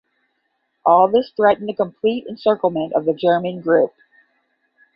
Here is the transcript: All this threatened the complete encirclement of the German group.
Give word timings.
All 0.83 1.07
this 1.09 1.29
threatened 1.35 1.69
the 1.69 1.75
complete 1.75 2.25
encirclement 2.25 2.93
of 2.93 3.05
the 3.05 3.13
German 3.13 3.61
group. 3.61 3.93